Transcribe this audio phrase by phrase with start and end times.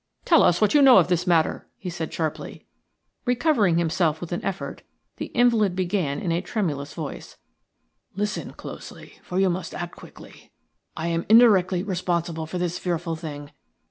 [0.25, 2.65] "Tell us what you know of this matter," he said sharply.
[3.25, 4.81] Recovering himself with an effort,
[5.17, 7.37] the invalid began in a tremulous voice:–
[8.15, 10.49] "Listen closely, for you must act quickly.
[10.97, 13.51] I am indirectly responsible for this fearful thing.